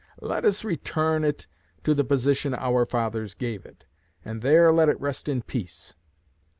[0.23, 1.45] Let us return it
[1.83, 3.85] to the position our fathers gave it,
[4.25, 5.93] and there let it rest in peace.